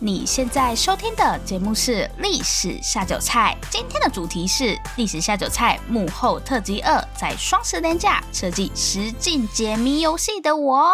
[0.00, 4.64] 你现在收听的节目是《历史下酒菜》，今天的主题是
[4.96, 10.88] 《历史下酒菜》幕后特辑二，在双十连假设计实境解谜游戏的我。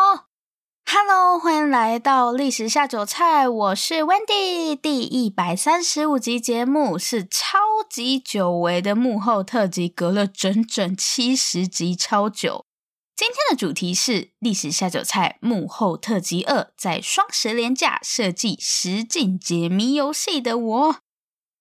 [0.87, 4.75] Hello，欢迎来到《历史下酒菜》，我是 Wendy。
[4.75, 7.59] 第一百三十五集节目是超
[7.91, 12.65] 级久违的幕后特辑，隔了整整七十集，超久。
[13.17, 20.97] 今天的主题是历史下酒菜幕后特辑二，在双十连假设计实境解谜游戏的我，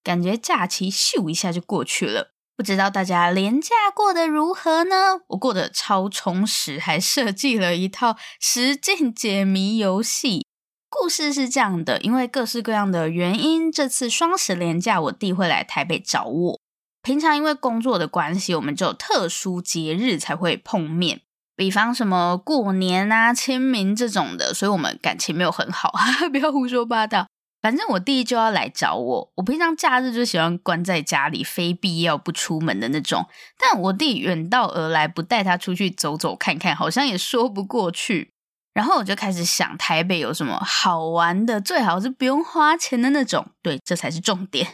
[0.04, 2.32] 感觉假期咻一下就过去了。
[2.58, 5.22] 不知道大家连假过得如何呢？
[5.28, 10.44] 我过得超充实，还设计了一套实境解谜游戏。
[10.90, 16.60] 故事是这样的：因为各式各样的原因，这次双十连假我弟会来台北找我。
[17.04, 21.22] 平常因为工作的关系，我们就特殊节日才会碰面。
[21.56, 25.94] 比方什么过年啊、清明这种的，所以我们感情没有很好，
[26.32, 27.28] 不要胡说八道。
[27.62, 33.26] 反正我弟就要来找我，我平常假日就喜欢关在家里，非必要不出门的那种。
[33.58, 38.34] 但我弟远道而来，不带他出去走走看看，好像也说不过去。
[38.73, 43.45] 然后我就开始想，台北有什么好玩的，最好是不用花钱的那种。
[43.62, 44.67] 对，这才是重点。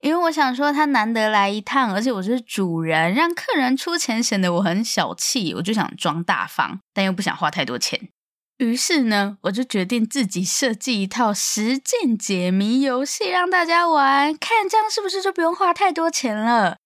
[0.00, 8.08] 因为我想说，他难得来一趟，而且我是主人，让客人出钱显得我很小气，我就想装大方，但又不想花太多钱。
[8.58, 16.76] 于是呢，我就决定自己设计一套实践解谜游戏让大家玩，看这样是不是就不用花太多钱了。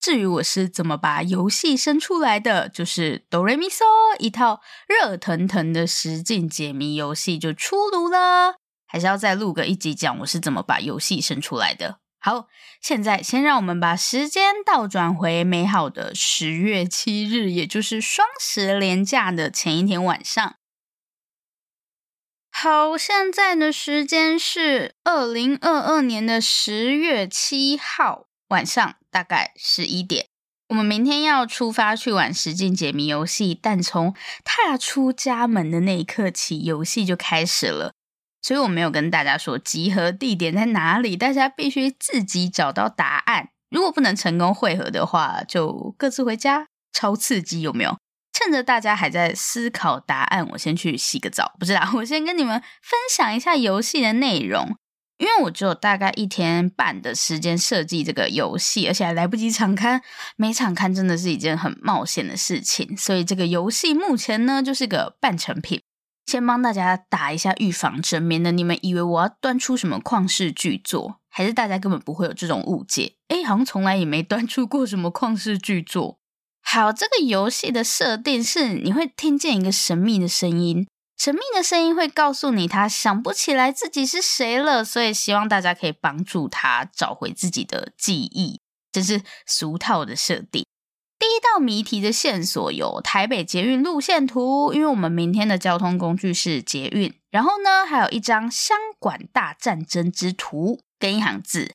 [0.00, 3.84] 至于我是怎么把游戏生出来的，就是哆瑞咪嗦
[4.18, 8.56] 一套热腾腾的实境解谜游戏就出炉了。
[8.88, 12.01] 还是要再录个一集讲我是怎么把游戏生出来的。
[12.24, 12.46] 好，
[12.80, 20.54] 现在先让我们把时间倒转回美好的十月七日，也就是双十连假的前一天晚上。
[22.52, 30.28] 好，现在的时间是二零二二年的十月七号晚上，大概十一点。
[30.68, 37.94] 我们明天要出发去玩实境解谜游戏，但从踏出家门的那一刻起，游戏就开始了。
[38.42, 43.48] 所以我没有跟大家说集合地点在哪里，大家必须自己找到答案。
[43.70, 46.66] 如果不能成功会合的话，就各自回家。
[46.92, 47.96] 超刺激，有没有？
[48.34, 51.54] 趁着大家还在思考答案，我先去洗个澡。
[51.58, 54.76] 不知道，我先跟你们分享一下游戏的内容，
[55.16, 60.02] 因为我只有大概一天半的时间设计这个游戏，而且还来不及场刊。
[60.36, 65.80] 没场刊真的是一件很冒险的事情，所以这个游戏目前呢就是个半成品。
[66.26, 73.16] 先帮大家打一下预防针，免得你们以为我要端出什么旷世巨作，还是大家根本不会有这种误解。
[73.28, 76.18] 诶，好像从来也没端出过什么旷世巨作。
[76.62, 80.86] 好，这个游戏的设定是你会听见一个神秘的声音，
[81.18, 88.60] 神秘的声音会告诉你他想不起来自己是谁了，所以希望大家可以帮助他找回自己的记忆，
[88.92, 90.64] 这是俗套的设定。
[91.22, 97.14] 第一道谜题的线索有台北捷运路线图，因为我们明天的交通工具是捷运。
[97.30, 101.70] 然后呢，还有一张箱馆大战争之图跟一行字。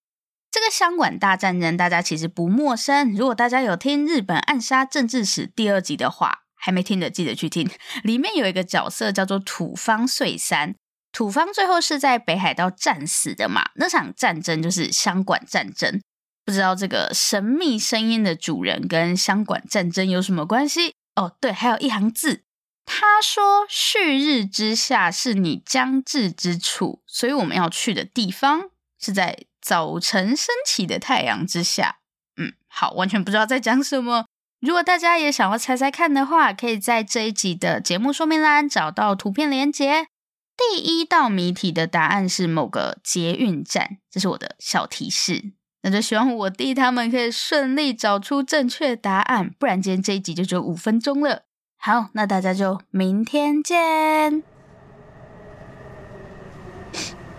[0.52, 7.70] 这个箱馆大战争大家其实不陌生，如果大家有听日本暗杀政治史第二集的话，还没听的记得去听。
[8.04, 10.76] 里面有一个角色叫做土方岁三，
[11.14, 16.02] 土方最后是在北海道战死的嘛，那场战争就是箱馆战争。
[16.48, 20.94] 不知道这个神秘声音的主人跟箱馆战争有什么关系？
[21.18, 22.46] 哦，对，还有一行字，
[22.86, 31.98] 他说：“旭日之下是你将至之处，所以我们要去的地方是在早晨升起的太阳之下。”
[32.40, 34.26] 嗯，好，完全不知道在讲什么。
[34.62, 40.08] 如果大家也想要猜猜看的话，可以在这一集的节目说明栏找到图片连接。
[40.56, 45.57] 第一道谜题的答案是某个捷运站，这是我的小提示。
[45.88, 51.44] 那就希望我弟他们可以顺利找出正确答案，不然今天这一集就只有五分钟了。
[51.78, 54.44] 好，那大家就明天见。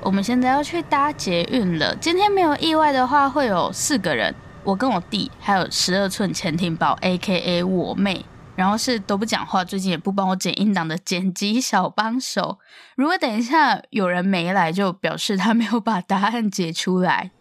[0.00, 1.94] 我们现在要去搭捷运了。
[1.96, 4.34] 今天没有意外的话，会有四个人，
[4.64, 7.62] 我跟我弟，还有十二寸潜艇宝 （A.K.A.
[7.62, 8.24] 我妹），
[8.56, 12.58] 然后是都不讲话，最近也不帮我剪音档的剪辑小帮手。
[12.96, 17.32] 如果等一下有人没来，就表示他没有把答案解出来。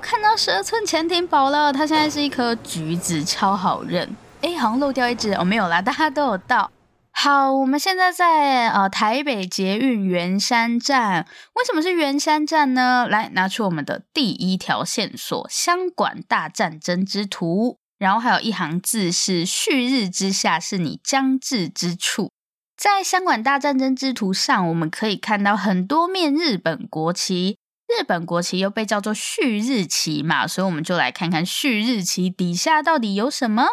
[0.00, 4.16] 看到十二寸潜艇堡了，它现在是一颗橘子，超好认。
[4.40, 6.70] 哎，好像漏掉一只哦，没有啦，大家都有到。
[7.12, 11.26] 好，我们现在在呃台北捷运圆山站。
[11.54, 13.06] 为什么是圆山站呢？
[13.08, 17.76] 来，拿出我们的第一条线索——箱馆大战争之图。
[17.98, 22.30] 然后还有一行字是“旭日之下，是你将至之处”。
[22.74, 27.58] 在箱馆大战争之图上，我们可以看到很多面日本国旗。
[27.98, 33.66] 日本国旗又被叫做旭日旗嘛，所以我们就来看看旭日旗底下到底有什么。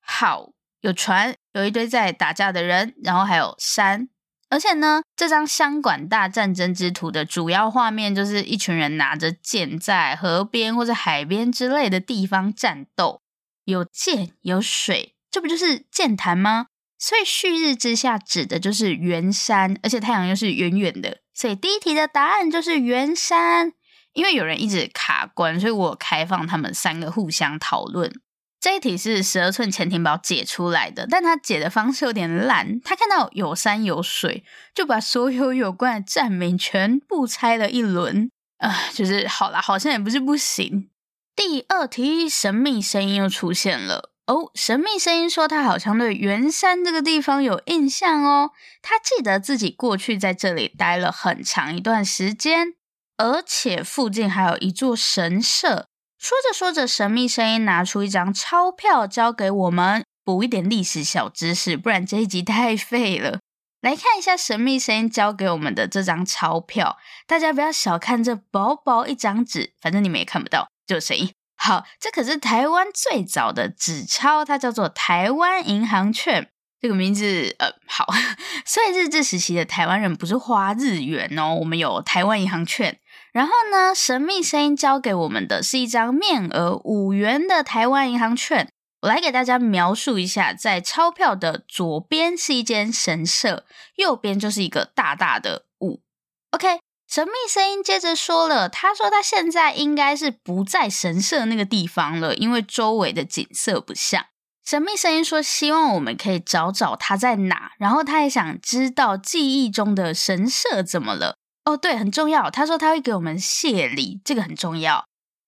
[0.00, 4.08] 好，有船，有一堆在打架的人，然后还有山。
[4.50, 13.22] 而且呢，这张箱馆大战争之图的主要画面就是一群人拿着剑在河边或者海边之类的地方战斗，
[13.64, 16.66] 有剑有水，这不就是剑潭吗？
[16.98, 21.18] 所以旭日之下指的就是圆山，而且太阳又是远远的。
[21.34, 23.72] 所以第一题的答案就是圆山，
[24.12, 28.20] 因为有人一直卡关，所以我开放他们三个互相讨论。
[28.60, 32.80] 这一题是十二寸潜艇堡解出来的，但他解的方式有点烂。
[32.80, 34.42] 他看到有山有水，
[34.74, 38.30] 就把所有有关的站名全部猜了一轮。
[38.58, 40.88] 啊、就是好啦，好像也不是不行。
[41.36, 44.13] 第二题，神秘声音又出现了。
[44.26, 52.74] 哦，神秘声音说他好像对圆山这个地方有印象哦，他记得自己过去在这里待了很长一段时间，
[53.18, 55.88] 而且附近还有一座神社。
[56.18, 63.40] 说着说着，神秘声音拿出一张钞票交给我们，补一点历史小知识，不然这一集太废了。
[63.82, 71.30] 来看一下神秘声音交给我们的这张钞票，大家不要小看这薄薄一张纸，反正你们也看不到，就有声音。
[71.66, 76.50] 好，这可是台湾最早的纸钞，它叫做台湾银行券。
[76.78, 78.06] 这个名字，呃，好。
[78.66, 82.98] 所以日治时期的台湾人不是花日元哦，我们有台湾银行券。
[83.32, 88.68] 然后呢，神秘声音交给我们的是一张面额五元的台湾银行券。
[89.00, 93.64] 我来给大家描述一下，在钞票的左边是一间神社，
[93.96, 96.02] 右边就是一个大大的五。
[96.50, 96.83] OK。
[97.14, 104.26] 神秘声音接着说了，他说他现在应该是不在神社那个地方了，因为周围的景色不像。
[104.66, 111.36] 神秘声音说，希望我们可以找找他在哪，然后他也想知道记忆中的神社怎么了。
[111.64, 112.50] 哦，对，很重要。
[112.50, 115.04] 他说他会给我们谢礼，这个很重要。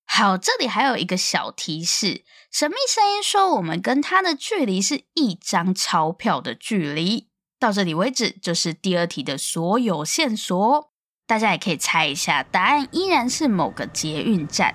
[0.06, 7.26] 好，这里还有一个小提示，神秘声音说我们跟他的距离是一张钞票的距离。
[7.58, 10.92] 到这里为止，就是第二题的所有线索。
[11.26, 14.74] 大家也可以猜一下，答案依然是某个捷运站。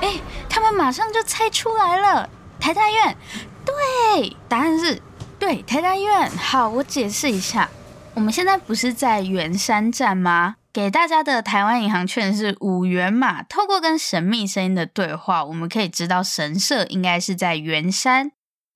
[0.00, 3.16] 哎，他们马上就猜出来了，台大医院。
[3.64, 5.00] 对，答案是
[5.38, 6.28] 对，台大医院。
[6.32, 7.70] 好，我解释一下，
[8.14, 10.56] 我们现在不是在圆山站吗？
[10.72, 13.44] 给大家的台湾银行券是五元嘛？
[13.44, 18.32] 透过跟神秘声音的对话，我们可以知道神社应该是在圆山。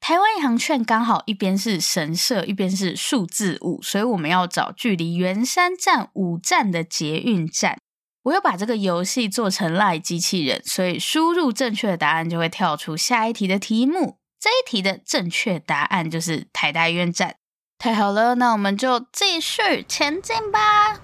[0.06, 7.76] 台湾银行券刚好一边是神社，一边是数字五，所以我们要找距离圆山站五站的捷运站。
[8.22, 14.18] 我又把这个游戏做成赖机器人，所以输入正确的答案就会跳出下一题的题目。
[14.38, 17.34] 这一题的正确答案就是台大医院站。
[17.76, 21.00] 太好了，那我们就继续前进吧。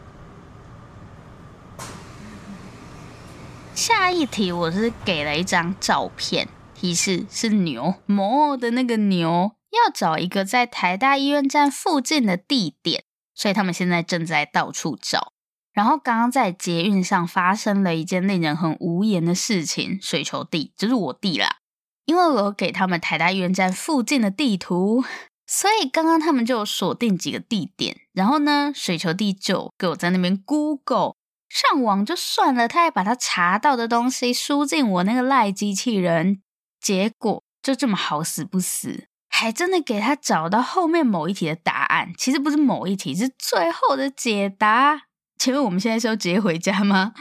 [3.75, 6.47] 下一题我是给了一张照片。
[6.83, 13.05] 提示是牛，魔的那个牛，要找一个在台大医院站附近的地点，
[13.37, 15.33] 所以他们现在正在到处找。
[15.73, 21.59] 然后刚刚在捷运上发生了一件令人很无言的事情，水球弟就是我弟啦，
[22.05, 25.05] 因为我给他们台大医院站附近的地图，
[25.47, 31.15] 所以刚刚他们就锁定几个地点，然后呢，水球弟就给我在那边 Google
[31.49, 36.43] 上网就算了，他还把他查到的东西输进我那个赖机器人。
[36.83, 42.13] 结果就这么好死不死，还真的给他找到后面某一题的答案。
[42.19, 45.03] 其实不是某一题，是最后的解答。
[45.39, 47.13] 请问我们现在是要直接回家吗？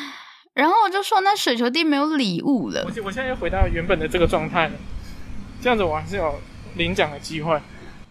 [0.54, 2.82] 然后我就说，那水球弟没有礼物了。
[2.84, 4.74] 我我现在又回到原本的这个状态了，
[5.62, 6.40] 这样子我还是有
[6.74, 7.60] 领奖的机会。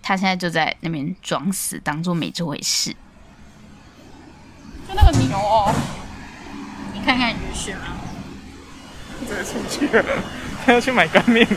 [0.01, 2.91] 他现在就在那边装死，当做没这回事。
[4.87, 5.73] 就那个牛哦，
[6.93, 7.97] 你看看你就选啊，
[9.27, 10.05] 真的出去了。
[10.69, 11.47] 他要去买干面。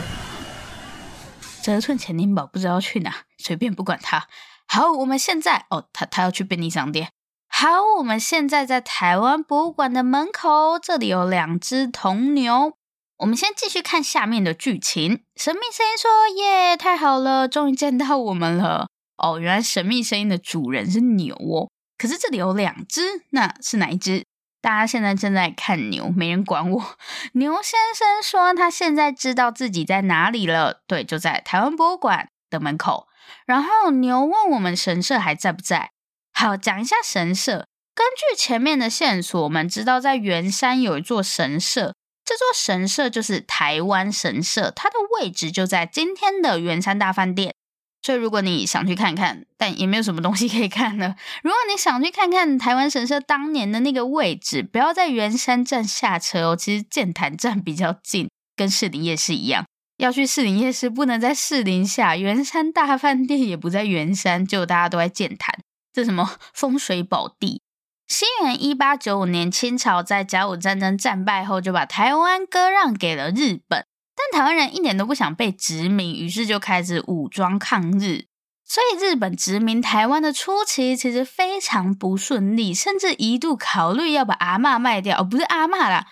[1.60, 4.26] 折村潜艇堡不知道去哪，随便不管他。
[4.66, 7.10] 好，我们现在哦，他他要去便利商店。
[7.46, 12.72] 好，我们现在在台湾博物馆的门口，这里有两只铜牛。
[13.18, 15.22] 我们先继续看下面的剧情。
[15.36, 16.10] 神秘声音说
[16.42, 18.88] ：“耶，太好了，终于见到我们了。”
[19.22, 21.68] 哦，原来神秘声音的主人是牛哦。
[21.98, 24.24] 可是这里有两只，那是哪一只？
[24.62, 26.96] 大家现在正在看牛，没人管我。
[27.34, 33.08] 牛先生说他现在知道自己在哪里了，对，就在台湾博物馆的门口。
[33.44, 35.90] 然后牛问我们神社还在不在？
[36.32, 37.66] 好，讲一下神社。
[37.94, 47.54] 根据前面的线索，我们知道在圆山有一座神社，这座神社就是台湾神社，它的位置就在今天的圆山大饭店。
[48.02, 51.14] 所以如果你想去看看，但也没有什么东西可以看了。
[51.42, 59.64] 如果你想去看看台湾神社当年的那个位置，不要在圆山站下车哦，其实剑潭站比较近，跟士林夜市一样。
[59.98, 65.60] 要去士林夜市，不能在士林下，圆山大饭店也不在圆山，就大家都在剑潭。
[65.92, 67.62] 这什么风水宝地？
[68.08, 73.84] 西元一八九五年，清朝在甲午战争战败后，就把台湾割让给了日本。
[74.30, 78.26] 但台湾人一点都不想被殖民，于是就开始武装抗日。
[78.64, 85.18] 所以日本殖民台湾的初期其实非常不顺利，甚至一度考虑要把阿嬷卖掉。
[85.20, 86.06] 哦，不是阿妈啦。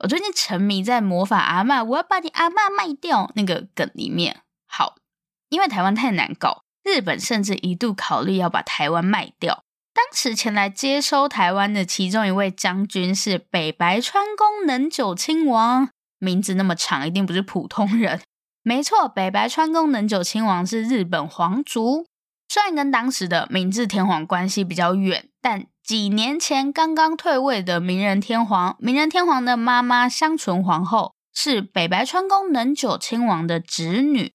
[0.00, 4.40] 我最近沉迷在魔法阿嬷，我要把你阿妈卖掉那个梗里面。
[4.66, 4.94] 好，
[5.50, 9.64] 因为台湾太难搞，日本甚至一度考虑要把台湾卖掉。
[9.92, 15.90] 当时前来接收台湾的其中一位将军是北白川宫能久亲王，
[16.24, 18.20] 名字那么长，一定不是普通人。
[18.62, 22.06] 没错，北白川宫能久亲王是日本皇族，
[22.48, 25.66] 虽然跟当时的明治天皇关系比较远，但。
[25.84, 34.32] 几年前刚刚退位的明仁天皇，明仁天皇的妈妈香纯皇后是北白川宫能久亲王的侄女。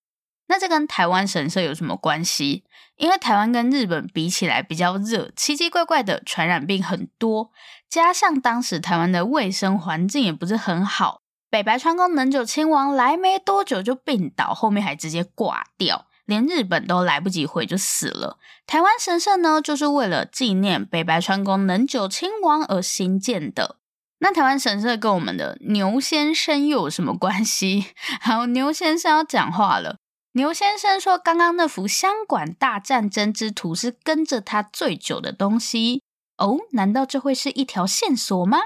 [0.47, 2.63] 那这跟台湾神社有什么关系？
[2.97, 7.49] 因为台湾跟日本比起来比较热，奇奇怪怪的传染病很多，
[7.89, 16.05] 加上当时台湾的卫生环境也不是很好，北白川宫能久亲王来没多久就病倒，后面还直接挂掉。
[16.25, 18.37] 连日本都来不及回就死了。
[18.67, 23.77] 台湾神社呢，就是为了纪念北白川宫能久亲王而新建的。
[24.19, 27.85] 那台湾神社跟我们的牛先生又有什么关系？
[28.21, 29.97] 好，牛先生要讲话了。
[30.33, 36.03] 牛先生说：“刚刚那幅香馆大战争之图是跟着他最久的东西
[36.37, 36.59] 哦？
[36.73, 38.59] 难道这会是一条线索吗？”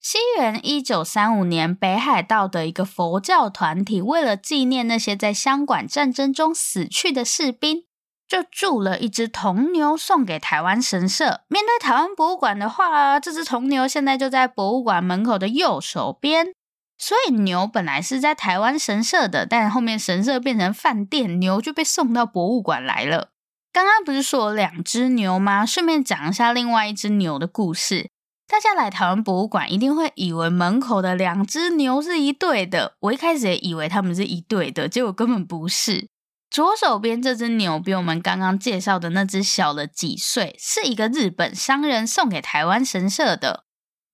[0.00, 7.84] 西元一九三五年，北海道的一个佛教团体为了纪念那些在箱馆战争中死去的士兵，
[8.26, 11.42] 就铸了一只铜牛送给台湾神社。
[11.48, 16.52] 面对台湾博物馆的话，这只铜牛现在就在博物馆门口的右手边。
[16.96, 23.28] 所以牛本来是在台湾神社的，但后面神社变成饭店，牛就被送到博物馆来了。
[23.72, 25.64] 刚刚不是说有两只牛吗？
[25.66, 28.10] 顺便讲一下另外一只牛的故事。
[28.48, 36.08] 大家来台湾博物馆一定会以为门口的两只牛是一对的，我一开始也以为他们是一对的，结果根本不是。
[36.50, 43.64] 左手边这只牛比我们刚刚介绍的那只小了几岁，是一个日本商人送给台湾神社的。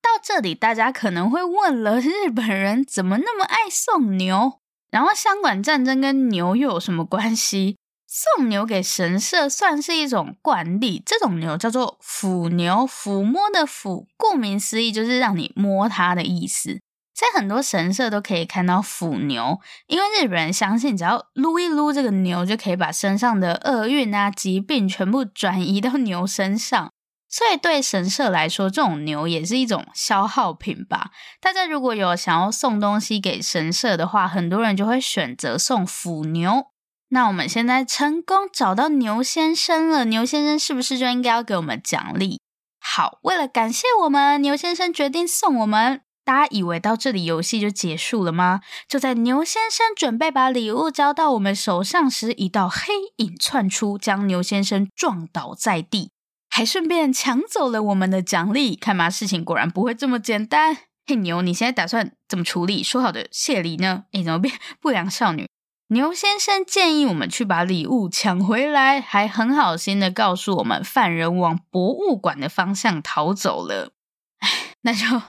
[0.03, 4.61] 到这里，大家可能会问了：日本人怎么那么爱送牛？
[4.91, 7.77] 然后相馆战争跟牛又有什么关系？
[8.17, 16.81] 送牛给神社算是一种惯例，这种牛叫做抚牛，抚摸的抚，顾名思义就是让你摸它的意思。
[17.13, 26.93] 在很多神社都可以看到抚牛，因为日本人相信只要撸一撸这个牛，就可以把身上的厄运啊、疾病全部转移到牛身上。
[27.29, 31.11] 所以对神社来说，这种牛也是一种消耗品吧。
[31.41, 36.67] 大家如果有想要送东西给神社的话，很多人就会选择送抚牛。
[37.15, 42.41] 那我们现在成功找到牛先生了，牛先生是不是就应该要给我们奖励？
[42.81, 46.01] 好，为了感谢我们，牛先生决定送我们。
[46.25, 48.63] 大家以为到这里游戏就结束了吗？
[48.89, 56.11] 就在牛先生准备把礼物交到我们手上时，一道黑影窜出，将牛先生撞倒在地，
[56.51, 58.75] 还顺便抢走了我们的奖励。
[58.75, 60.77] 看嘛，事情果然不会这么简单。
[61.07, 62.83] 嘿，牛，你现在打算怎么处理？
[62.83, 64.07] 说好的谢礼呢？
[64.11, 64.53] 诶，怎么变
[64.83, 65.47] 不良少女？
[65.89, 73.93] 牛先生建议我们去把礼物抢回来，还很好心的告诉我们，犯人往博物馆的方向逃走了。
[74.41, 74.49] 唉，
[74.81, 75.23] 那就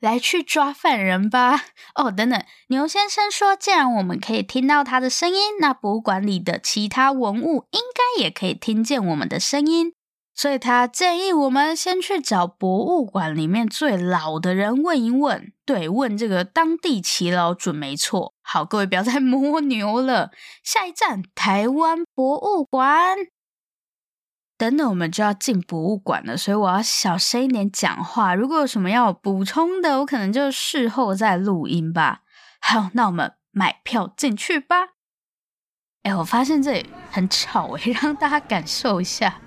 [0.00, 1.64] 来去抓犯人吧。
[1.94, 9.92] 哦，等等，牛先生说，既然我们可以听到他的声音，那博物馆里的其他文物应该也可以听见我们的声音。
[10.38, 15.52] 所以他建议我们先去找博物馆里面最老的人问一问。
[15.66, 18.34] 对，问这个当地耆老准没错。
[18.40, 20.30] 好，各位不要再 摸牛了。
[20.62, 23.16] 下一站，台湾博物馆。
[24.56, 28.36] 等等，我们就要进博物馆了，所以我要小声一点讲话。
[28.36, 32.20] 如果有什么要补充的，我可能就事后再录音吧。
[32.60, 34.90] 好，那我们买票进去吧。
[36.04, 39.40] 哎，我发现这里很吵，哎，让大家感受一下。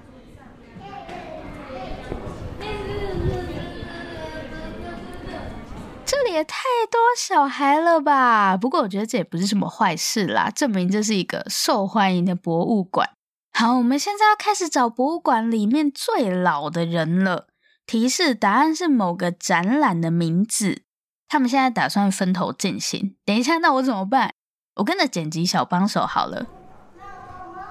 [6.31, 8.55] 也太多小孩了吧？
[8.55, 13.09] 不过我觉得这也不是什么坏事啦，证明这是一个受欢迎的博物馆。
[13.53, 17.47] 好，我们现在要开始找博物馆里面最老的人了。
[17.85, 20.83] 提示：答案是某个展览的名字。
[21.27, 23.15] 他们现在打算分头进行。
[23.25, 24.33] 等一下，那我怎么办？
[24.75, 26.47] 我跟着剪辑小帮手好了。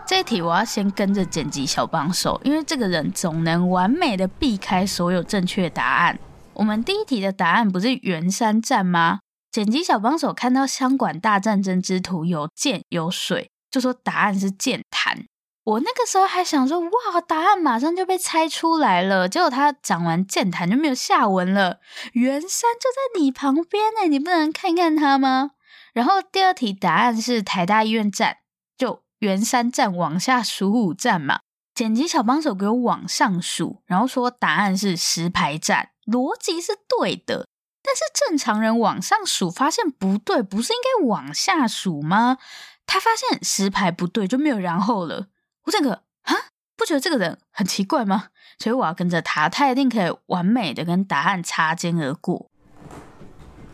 [0.07, 6.19] 这一题我要先跟着剪辑小帮手，因为这个人总能完美的避开所有正确答案。
[6.61, 9.21] 我们第一题的答案不是圆山站吗？
[9.51, 15.25] 剪辑小帮手看到箱馆大战争之图有剑有水，就说答案是剑潭。
[15.65, 19.27] 我那个时候还想说，哇，答案马上就被猜出来了。
[19.27, 21.79] 结果他讲完剑潭就没有下文了。
[22.13, 25.53] 圆山就在你旁边呢，你不能看看他吗？
[25.95, 28.37] 然后第二题答案是台大医院站，
[28.77, 31.41] 就圆山站往下数五站嘛。
[31.75, 35.89] 剪辑小帮手给我往上数，然后说答案是石牌站。
[36.11, 37.47] 逻辑是对的，
[37.83, 42.39] 但是正常人往上数发现不对，不是应该往下数吗？
[42.87, 45.29] 他发现十排不对，就没有然后了。
[45.65, 46.35] 我这个啊，
[46.77, 48.29] 不觉得这个人很奇怪吗？
[48.59, 52.51] 所以我要跟着他，他一定可以完美的跟答案擦肩而过。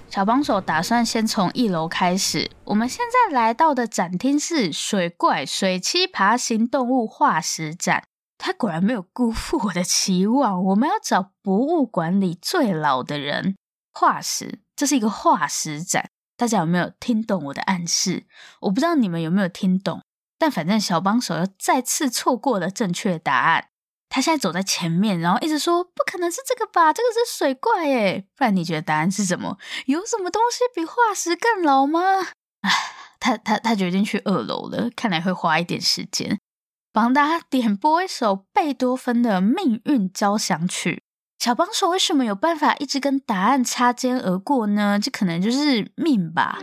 [0.09, 2.50] 小帮手打算先从一楼开始。
[2.64, 8.05] 我们现在来到的展厅是水怪水栖爬行动物化石展。
[8.38, 10.62] 他果然没有辜负我的期望。
[10.64, 13.57] 我们要找博物馆里最老的人，
[13.93, 16.09] 化石，这是一个化石展。
[16.37, 18.26] 大家有没有听懂我的暗示？
[18.61, 20.02] 我不知道你们有没有听懂，
[20.38, 23.69] 但反正小帮手又再次错过了正确答案。
[24.09, 26.92] 他现在走在前面，然后一直说：“不可能是这个吧？
[26.92, 29.59] 这个是水怪耶！”不然你觉得答案是什么？
[29.87, 32.01] 有什么东西比化石更老吗？
[32.61, 32.70] 唉，
[33.18, 36.38] 他他他决定去二楼了，看来会花一点时间。
[36.96, 41.02] 帮大家点播一首贝多芬的《命运交响曲》。
[41.44, 44.98] 小帮手为什么有办法一直跟答案擦肩而过呢？
[44.98, 46.59] 这可能就是命吧。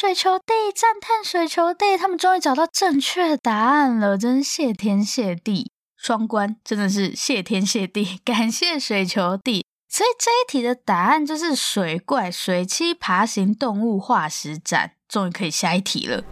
[0.00, 9.66] 水球地，赞叹水球地，他们终于找到正确答案了，真谢天谢地，双关真的是谢天谢地，感谢水球地。
[9.88, 16.22] 所以这一题的答案就是水怪水栖爬行动物化石展，终于可以下一题了。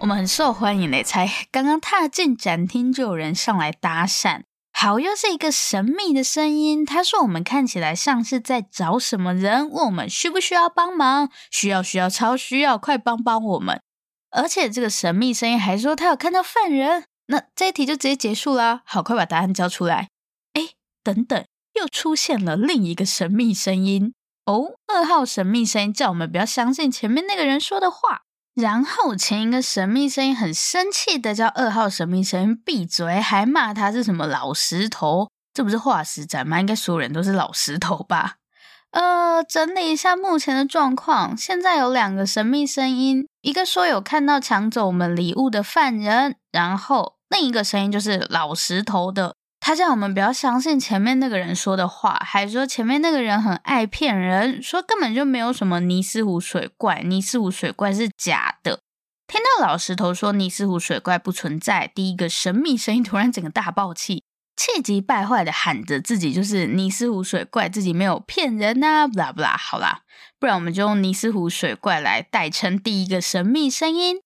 [0.00, 4.42] 我们很受欢迎嘞，才刚刚踏进展厅，就有人上来搭讪。
[4.80, 6.86] 好，又是一个神秘的声音。
[6.86, 11.32] 他说：“我们看起来像是在找什么人，问我们需不需要帮忙？
[11.50, 13.82] 需要，需要，超需要，快帮帮我们！”
[14.30, 17.06] 而且这个神秘声音还说他有看到犯人。
[17.26, 18.82] 那这一题就直接结束啦。
[18.84, 20.10] 好，快把答案交出来。
[20.52, 20.68] 哎，
[21.02, 24.14] 等等，又出现了另一个神秘声音。
[24.46, 28.22] 哦，二号神秘声音叫我们不要相信前面那个人说的话。
[28.60, 36.58] 然后前一个神秘声音很生气的叫二号神秘声音闭嘴，还骂他是什么老石头，这不是化石展吗？
[36.58, 38.34] 应该所有人都是老石头吧？
[38.90, 49.36] 呃，整理一下目前的状况，现在有两个神秘声音，一个说有看到抢走我们礼物的犯人，然后另一个声音就是老石头的。
[49.68, 58.80] 他叫我们不要相信前面那个人说的话，还说前面那个人很爱骗人，说根本就没有什么尼斯湖水怪，尼斯湖水怪是假的。
[59.26, 64.24] 听到老石头说尼斯湖水怪不存在，第一个神秘声音突然整个大爆气，
[64.56, 70.00] 气急败坏的喊着自己就是尼斯湖水怪，自己没有骗人呐，不啦不啦，好啦，
[70.40, 74.16] 不然我们就用尼斯湖水怪来代称第一个神秘声音，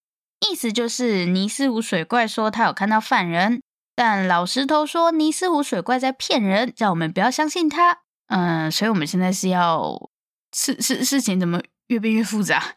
[0.49, 3.61] 意思就是尼斯湖水怪说他有看到犯人。
[3.95, 7.99] 但老石头说尼斯湖水怪在骗人，叫我们不要相信他。
[8.27, 10.09] 嗯，所以我们现在是要
[10.51, 12.75] 事事事情怎么越变越复杂？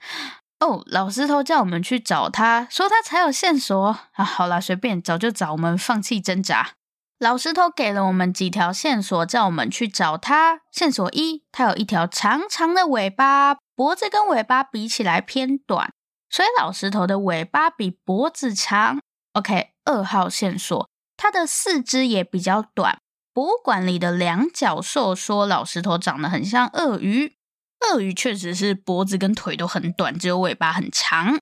[0.60, 4.24] 哦，老石头叫我们去找他，说他才有线索啊。
[4.24, 6.70] 好啦，随便找就找，我们放弃挣扎。
[7.18, 10.60] 老石头给了我们几条线索，叫我们去找他。
[10.70, 15.90] 线索一，他有一条长长的尾巴，脖子跟尾巴比起来偏短，
[16.28, 19.00] 所以老石头的尾巴比脖子长。
[19.32, 22.98] OK，二号线索，它的四肢也比较短。
[23.32, 27.36] 博物馆里的两脚兽说老石头长得很像鳄鱼，
[27.80, 31.38] 鳄鱼确实是脖子跟腿都很短，只有尾巴很长。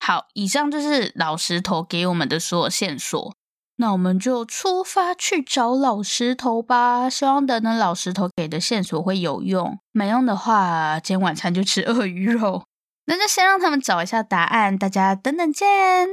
[0.00, 3.34] 好，以上就是老石头给我们的所有线索。
[3.76, 7.10] 那我们就出发去找老石头吧。
[7.10, 12.64] 希望等等老石头给的线索会有用，没用的话，今天晚餐就吃鳄鱼肉。
[13.06, 16.08] 那就先让他们找一下答案，大家等等见。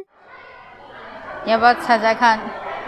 [1.46, 2.40] 你要不要猜猜看？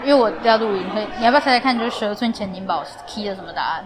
[0.04, 1.76] 因为我要录音，所以你要不要猜猜看？
[1.78, 3.84] 就是十二寸潜艇堡 key 的什么答案？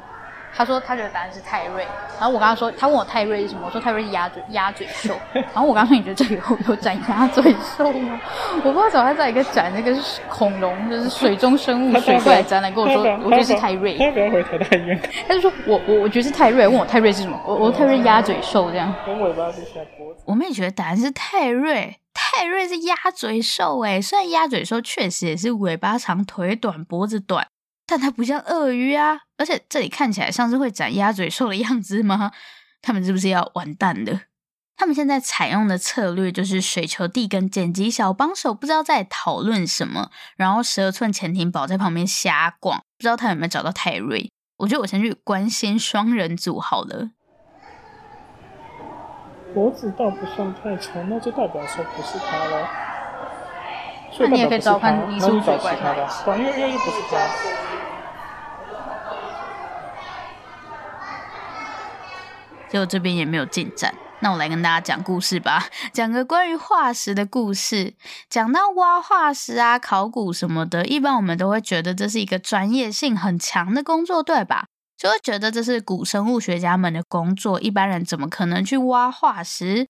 [0.58, 1.86] 他说他觉得答案是泰瑞。
[2.18, 3.62] 然后我跟他说，他问我泰瑞是什么？
[3.64, 5.14] 我说泰瑞是鸭嘴鸭嘴兽。
[5.32, 8.20] 然后我刚刚说，你觉得这里有有展鸭嘴兽吗？
[8.56, 9.96] 我不知道怎么在一个展那个
[10.28, 13.96] 恐龙，就是水中生物水怪展览，跟我说我觉得是泰瑞。
[13.96, 15.00] 他不要回台大医院。
[15.28, 17.40] 他就说我我我觉得是泰瑞，问我泰瑞是什么？
[17.46, 18.92] 我我泰瑞鸭嘴兽这样。
[19.06, 20.24] 跟尾巴是下脖子。
[20.26, 22.00] 我们也觉得答案是泰瑞。
[22.12, 27.46] 泰瑞是鸭嘴兽诶，虽然鸭嘴兽确实也是尾巴长、腿短、脖子短，
[27.90, 29.18] 但它不像鳄鱼啊！
[29.38, 32.30] 而且这里看起来像是会长鸭嘴兽的样子吗？
[32.82, 34.20] 他们是不是要完蛋了？
[34.76, 44.30] 他们现在采用的策略就是水球弟跟剪辑小帮手不知道在讨论什么，然后十二寸潜艇宝在旁边瞎逛，不知道他有没有找到泰瑞。
[44.58, 47.12] 我觉得我先去关心双人组好了。
[49.54, 52.68] 脖子倒不算太长，那就代表说不是他了。
[54.20, 57.67] 那你也可以找看尼斯湖水怪他的，因为因为不是他。
[62.70, 67.94] 结果这边也没有进展，那我来跟大家讲故事吧，讲个关于化石的故事。
[68.28, 74.66] 讲到挖化石啊、考古什么的，一般我们都会觉得这是一个专业性很强的工作，对吧？
[74.96, 79.86] 就会觉得这是古生物学家们的工作，一般人怎么可能去挖化石？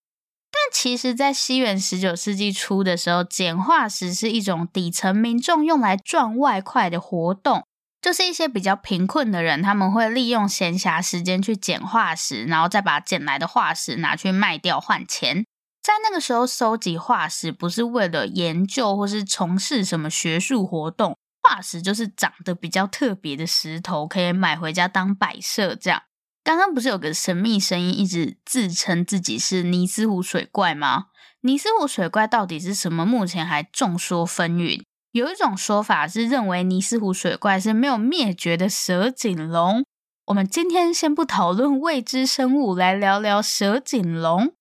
[0.51, 7.65] 但其实，在西元十九世纪初的时候，捡化石是一种底层民众用来赚外快的活动，
[8.01, 15.45] 就是一些比较贫困的人，他们会利用闲暇时间去捡化石，然后再把捡来的化石拿去卖掉换钱。
[15.83, 21.17] 在那个时候，收集化石不是为了研究或是从事什么学术活动。
[21.41, 25.75] 化石就是长得比较特别的石头，可以买回家当摆设。
[25.75, 26.03] 这样，
[26.45, 31.07] 刚刚不是有个神秘声音一直自称自己是尼斯湖水怪吗？
[31.41, 33.07] 尼斯湖水怪到底是什么？
[33.07, 34.83] 目前还众说纷纭。
[35.13, 39.85] 有一种说法是认为尼斯湖水怪是没有灭绝的蛇颈龙。
[40.27, 44.53] 我们今天先不讨论未知生物，来聊聊蛇颈龙。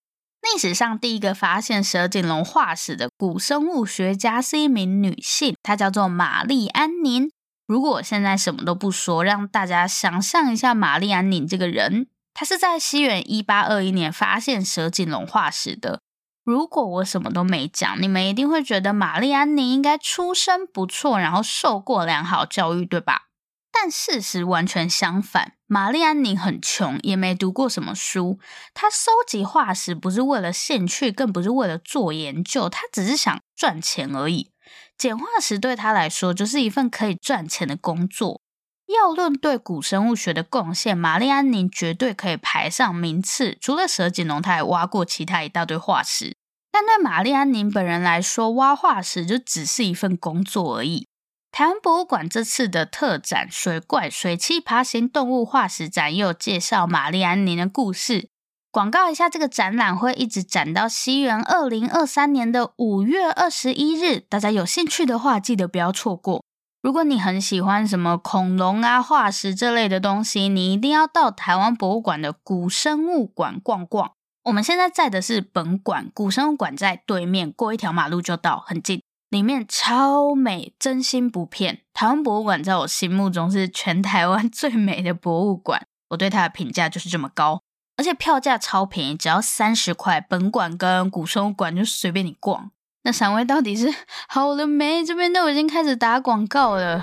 [0.42, 7.30] 历史上第一个发现蛇颈龙化石的古生物学家是一名女性，她叫做玛丽安宁。
[7.68, 16.00] 如果我现在什么都不说，让大家想象一下玛丽安宁这个人，她是在西元一八二一年发现蛇颈龙化石的。
[16.48, 23.24] 如果我什么都没讲，你们一定会觉得玛丽安妮应该出身不错，然后受过良好教育，对吧？
[23.70, 28.40] 但事实完全相反，玛丽安妮很穷，也没读过什么书。
[28.74, 34.52] 她收集化石不是为了兴趣，更不是为了做研究，她只是想赚钱而已。
[34.98, 38.42] 捡化石对她来说就是一份可以赚钱的工作。
[38.88, 43.58] 要论对古生物学的贡献，玛丽安宁绝对可以排上名次。
[43.60, 46.36] 除了蛇颈龙，她还挖过其他一大堆化石。
[46.72, 51.08] 但对玛丽安宁本人来说，挖化石就只是一份工作而已。
[51.52, 58.30] 台湾博物馆这次的特展“水怪水栖爬行动物化石展”也有介绍玛丽安宁的故事。
[58.72, 64.20] 广告一下，这个展览会一直展到西元二零二三年的五月二十一日。
[64.20, 66.44] 大家有兴趣的话，记得不要错过。
[66.88, 74.14] 如果你很喜欢什么恐龙啊、化石这类的东西，你一定要到台湾博物馆的古生物馆逛逛。
[74.46, 79.02] 我们现在在的是本馆，古生物馆在对面，过一条马路就到，很近。
[79.30, 81.82] 里面超美，真心不骗。
[81.94, 87.60] 台湾博物馆在我心目中是全台湾最美的博物馆，我对它的评价就是这么高。
[87.98, 90.22] 而且票价超便宜，只要三十块。
[90.22, 92.72] 本馆跟古生物馆就随便你逛。
[93.08, 93.88] 那三位到底是
[94.28, 95.02] 好了没？
[95.02, 97.02] 这边都已经开始打广告了。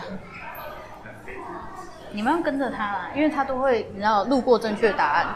[2.12, 5.26] 你们要跟着他啦，因为他都会，你知道，路过正确答案。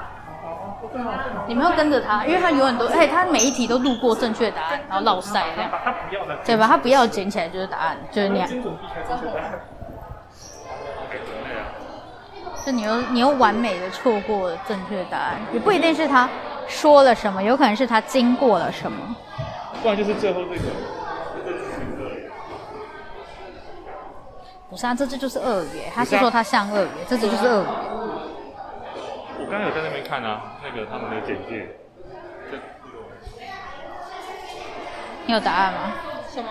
[1.47, 5.71] 你们要跟着他，因为他有很多，哎，他每一题都路过正确答案，然后落赛这样。
[6.45, 6.67] 对吧？
[6.67, 8.49] 他不要捡起来就是答案，就是那样。
[12.67, 16.29] 就你又你又完美的错过了正确答案，也不一定是他
[16.67, 19.17] 说了什么，有可能是他经过了什么。
[19.83, 20.63] 不然就是最后这个。
[24.71, 27.67] 不是啊，这只就是鳄鱼，他是说他像鳄鱼，这只就是鳄鱼。
[29.41, 31.67] 我刚刚有在那边看啊，那个他们的简介。
[35.25, 35.93] 你有答案吗？
[36.29, 36.51] 什么？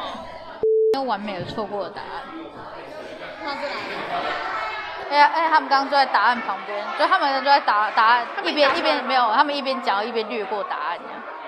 [0.94, 2.24] 没有完美的错过的答案。
[3.44, 3.96] 放在哪里？
[5.10, 10.87] 哎呀哎，他们刚刚坐在答案旁边，就他们就在答答案，一边一边没有，他们一边讲一边略过答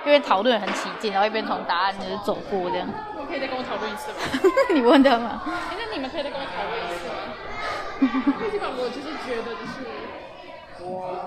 [0.10, 2.88] 一边讨论很起劲，然后一边从答案就是走过这样。
[3.16, 4.18] 我可以再跟我讨论一次吗？
[4.74, 5.44] 你问他吗？
[5.46, 7.14] 哎，那你们可以再跟我讨论一次吗？
[8.40, 9.86] 最起码我就是觉得就是
[10.84, 11.20] 我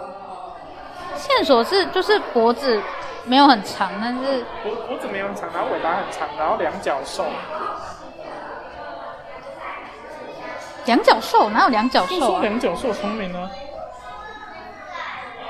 [1.16, 2.81] 线索是就是脖子
[3.25, 7.27] 没有很长，但是脖脖子没有很长，然后尾巴很长，然后两脚兽。
[10.87, 12.27] 两脚兽哪有两脚兽啊？
[12.27, 13.49] 说两脚兽聪明啊！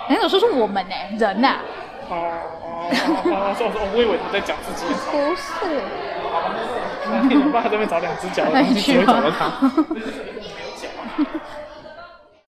[0.09, 1.62] 两脚兽是我们呢、欸，人呐、啊。
[2.11, 2.38] 哦
[2.88, 3.55] 哦哦！
[3.57, 4.85] 说说，我以为他在讲自己。
[5.11, 5.83] 不是。
[7.29, 7.62] 你怎么办？
[7.64, 9.71] 在那边找两只脚的东西，只会找到他。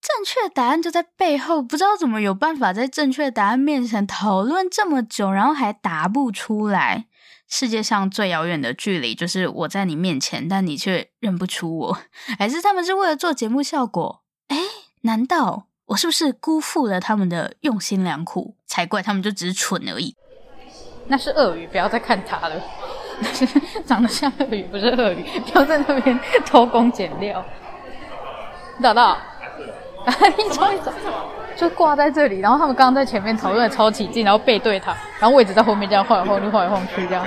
[0.00, 7.06] 正确答案就在背后，不知道怎么有办法在正确答案面前讨论这么久，然后还答不出来。
[7.48, 11.98] 世界上最遥远的距离，就是我在你面前，但你却认不出我，
[12.38, 14.22] 还是他们是为了做节目效果？
[14.48, 14.56] 哎，
[15.02, 18.56] 难道我是不是辜负了他们的用心良苦？
[18.66, 20.16] 才怪，他们就只是蠢而已。
[21.06, 22.54] 那是鳄鱼，不要再看它了。
[23.86, 27.44] 长得像鳄鱼，不是鳄鱼，不要在那边偷工减料。
[28.82, 29.16] 找到？
[30.36, 30.92] 一找一找。
[31.56, 37.24] 就挂在这里，然后他们刚刚在前面讨论的超起劲，然后背对他，然后位置在后面这样晃来晃去，晃来晃去这样。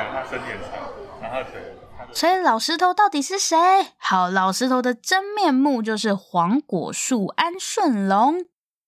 [2.12, 3.56] 所以老石头到底是谁？
[3.98, 8.36] 好，老石头的真面目就是黄果树安顺龙，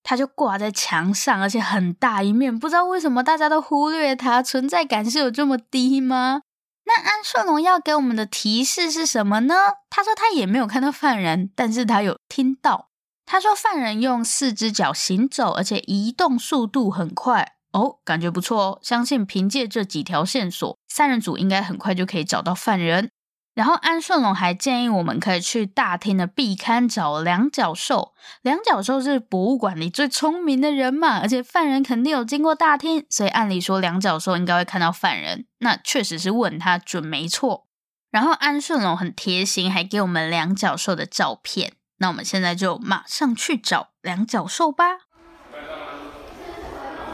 [0.02, 6.42] 他就挂在墙上，而且很大一面，不知道为什么大家都忽略他，存在感是有这么低吗？
[6.84, 9.54] 那安顺龙要给我们的提示是什么呢？
[9.88, 12.88] 他说他也没有看到犯人，但是他有听到。
[13.26, 18.78] 他说：“犯人用四只脚行走，而且移动速度很快哦，感觉不错哦。
[18.82, 23.12] 相信凭借这几条线索，三人组应该很快就可以找到犯人。”
[23.54, 28.14] 然后安顺龙还建议我们可以去大厅的壁龛找两脚兽。
[28.42, 35.46] 两脚兽是博物馆里最聪明的人嘛，而且犯人肯定有经过大厅，所以按理说两脚兽应该会看到犯人。
[35.58, 37.66] 那确实是问他准没错。
[38.10, 41.74] 然后安顺龙很贴心，还给我们两脚兽的照片。
[41.98, 44.84] 那我们现在就马上去找两脚兽吧！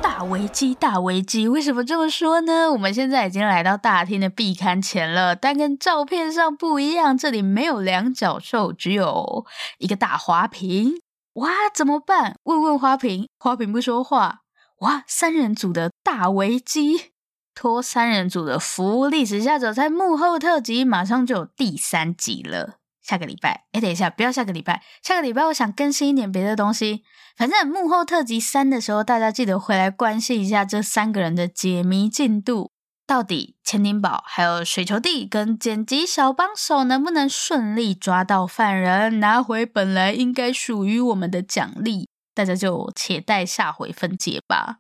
[0.09, 1.49] 大危机，大危机！
[1.49, 2.71] 为什么这么说呢？
[2.71, 9.45] 我们现在已经来到大厅的壁龛前了，但跟照片上不一样，这里没有两脚兽，只有
[9.79, 10.95] 一个大花瓶。
[11.35, 12.37] 哇，怎么办？
[12.45, 14.43] 问问花瓶，花瓶不说话。
[14.79, 17.11] 哇，三人组的大危机，
[17.53, 22.77] 托三人组的福，历史下酒菜幕后特辑马上就有第三集了。
[23.07, 27.05] 下个礼拜，哎，等一下，不要下个礼拜，下个礼拜我想更新一点别的东西。
[27.37, 32.73] 反正幕后特辑三的时候，大家记得回来关心一下这三个人的解谜进度，
[33.07, 42.09] 到底千丁宝还有水球弟跟剪辑小帮手能不能顺利抓到犯人，拿回本来应该属于我们的奖励？
[42.35, 44.79] 大家就且待下回分解吧。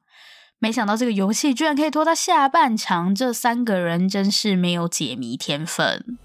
[0.58, 6.18] 没想到这个游戏居然可以拖到下半场，这三个人真是没有解谜天分。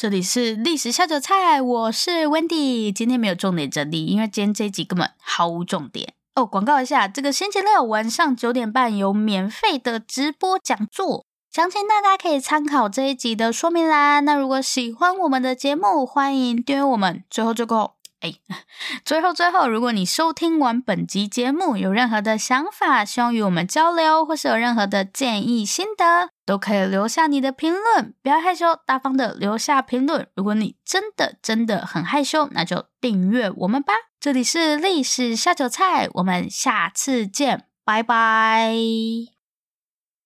[0.00, 2.90] 这里是历史下酒菜，我是 Wendy。
[2.90, 6.46] 今天没有重点整理，因为今天这一集根本毫无重点哦。
[6.46, 14.20] 广告一下，这个星期六晚上九点半有免费的直播讲座，详情大家可以参考这一集的说明啦。
[14.20, 17.22] 那如果喜欢我们的节目，欢迎订阅我们。
[17.28, 17.96] 最后，最后。
[18.20, 18.34] 哎，
[19.04, 30.26] 最后最后，如果你收听完本集节目，有任何的想法，希望与我们交流，或是有任何的建议心得，都可以留下你的评论，不要害羞，大方的留下评论。
[30.34, 33.92] 如果你真的真的很害羞，那就订阅我们吧。
[34.18, 39.39] 这里是历史下酒菜，我们下次见，拜拜。